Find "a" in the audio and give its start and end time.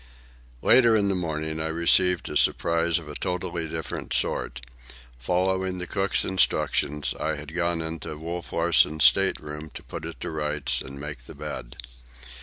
2.27-2.35, 3.07-3.13